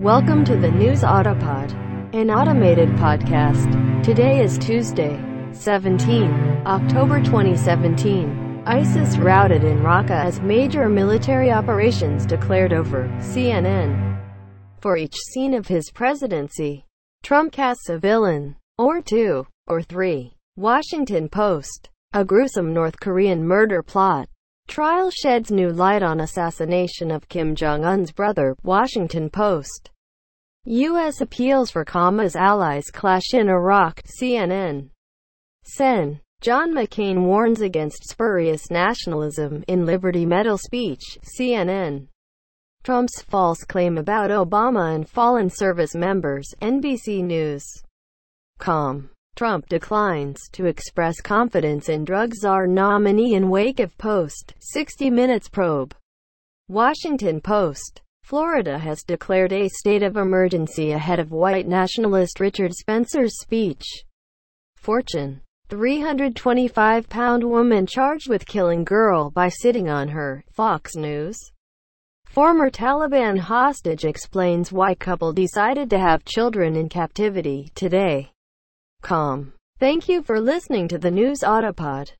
[0.00, 1.74] Welcome to the News Autopod,
[2.14, 4.02] an automated podcast.
[4.02, 8.62] Today is Tuesday, 17 October 2017.
[8.64, 14.18] ISIS routed in Raqqa as major military operations declared over CNN.
[14.80, 16.86] For each scene of his presidency,
[17.22, 20.32] Trump casts a villain, or two, or three.
[20.56, 21.90] Washington Post.
[22.14, 24.29] A gruesome North Korean murder plot.
[24.70, 29.90] Trial sheds new light on assassination of Kim Jong-un's brother, Washington Post.
[30.64, 31.20] U.S.
[31.20, 34.90] appeals for Kama's allies clash in Iraq, CNN.
[35.64, 36.20] Sen.
[36.40, 42.06] John McCain warns against spurious nationalism in Liberty Medal speech, CNN.
[42.84, 47.64] Trump's false claim about Obama and fallen service members, NBC News.
[48.58, 49.10] Com.
[49.40, 55.48] Trump declines to express confidence in drug czar nominee in wake of post 60 Minutes
[55.48, 55.94] probe.
[56.68, 58.02] Washington Post.
[58.22, 63.82] Florida has declared a state of emergency ahead of white nationalist Richard Spencer's speech.
[64.76, 65.40] Fortune.
[65.70, 71.38] 325-pound woman charged with killing girl by sitting on her, Fox News.
[72.26, 78.32] Former Taliban hostage explains why couple decided to have children in captivity today.
[79.78, 82.12] Thank you for listening to the News Autopod.